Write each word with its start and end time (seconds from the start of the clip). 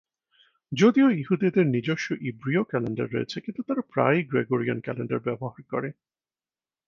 যদিও 0.71 1.07
যিহুদিদের 1.11 1.65
নিজস্ব 1.67 2.07
ইব্রীয় 2.29 2.61
ক্যালেন্ডার 2.63 3.07
রয়েছে 3.11 3.37
কিন্তু 3.41 3.61
তারা 3.63 3.81
প্রায়ই 3.91 4.23
গ্রেগরিয়ান 4.23 4.79
ক্যালেন্ডার 4.79 5.19
ব্যবহার 5.19 5.61
করে। 5.71 5.89